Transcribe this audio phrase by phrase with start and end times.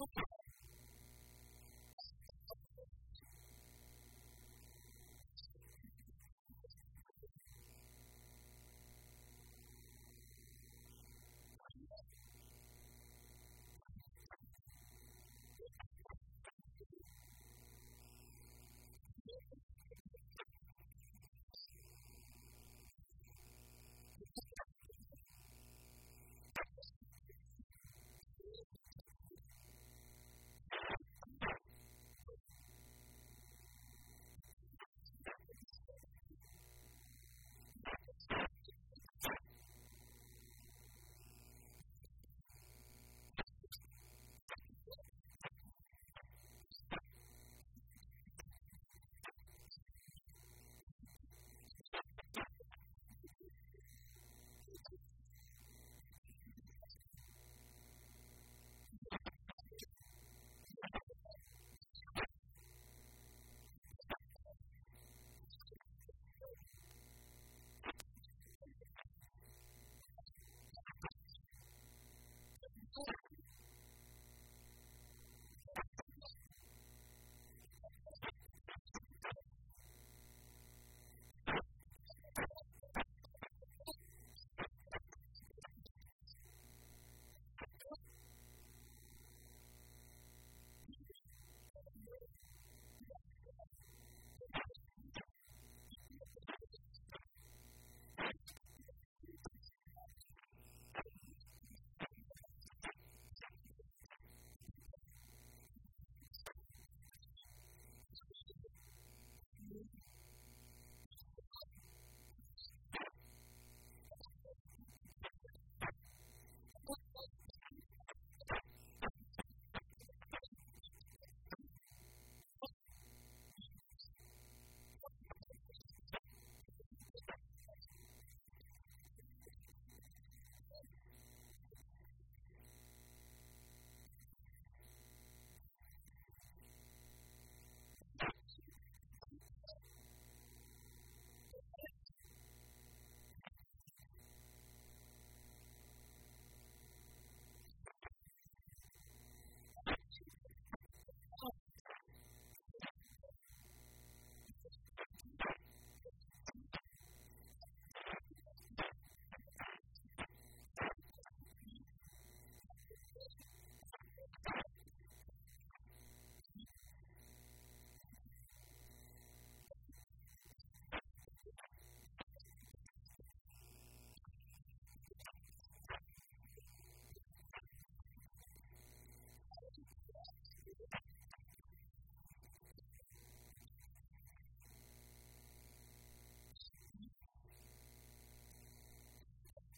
[0.00, 0.29] so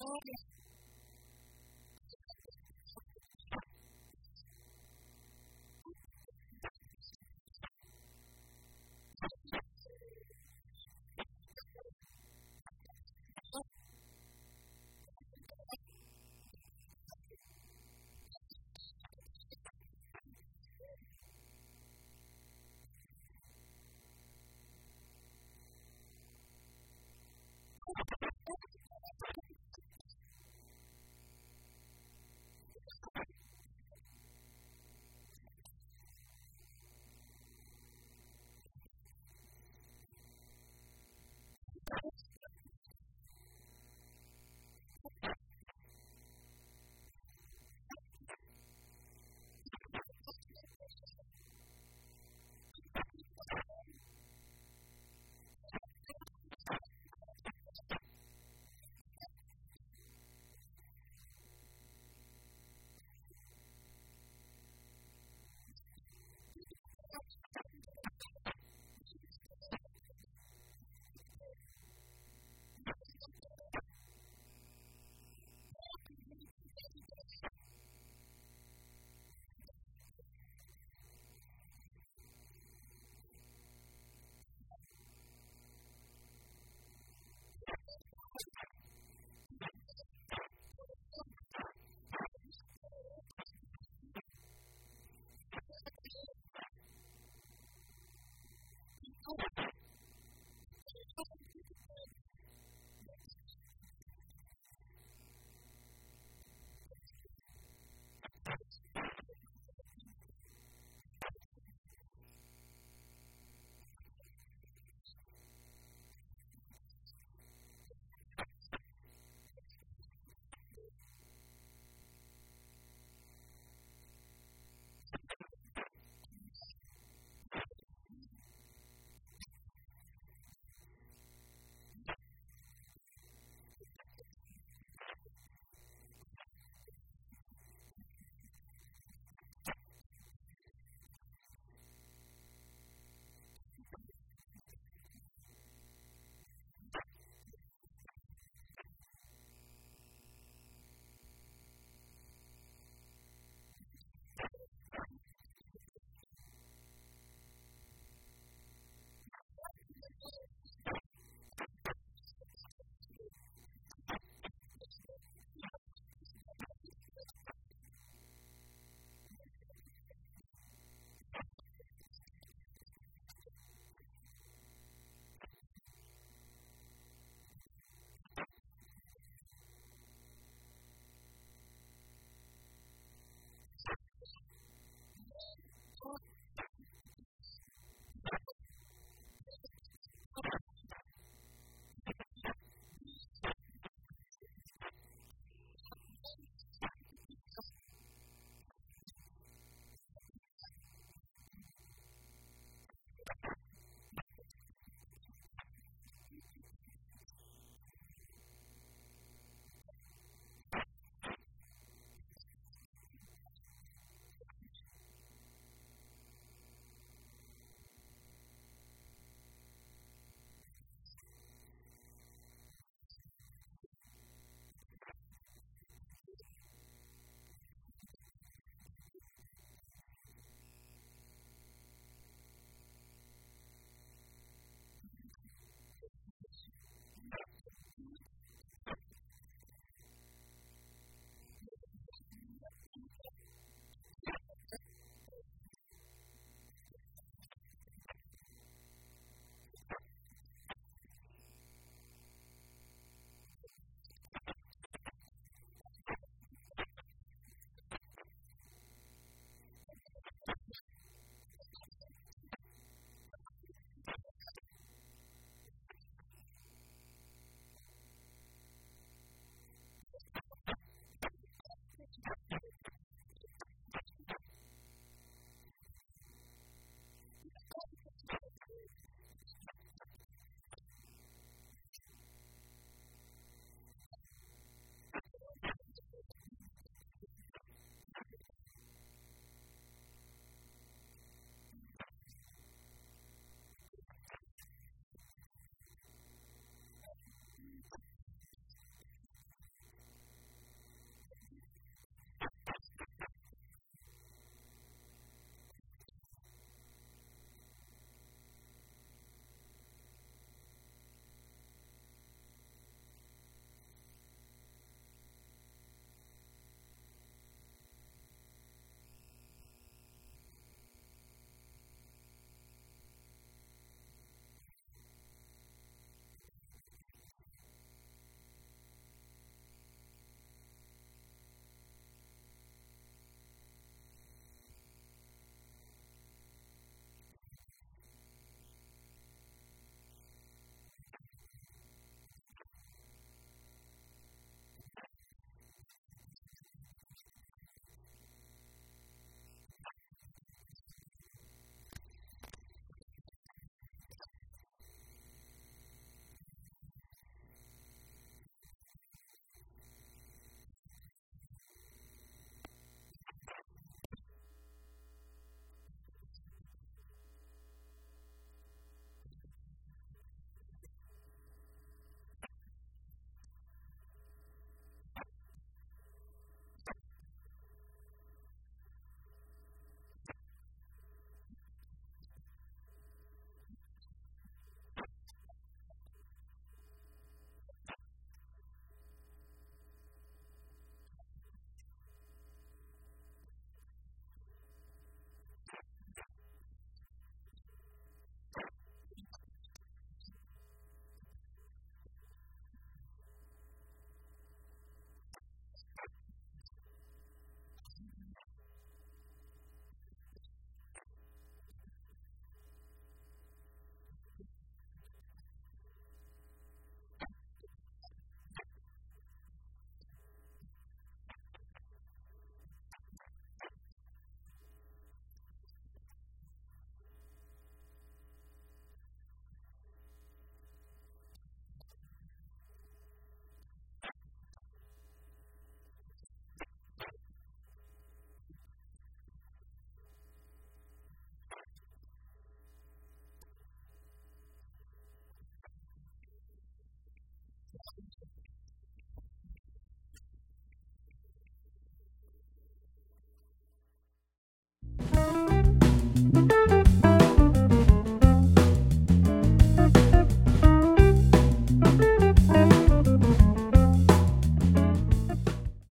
[0.00, 0.49] all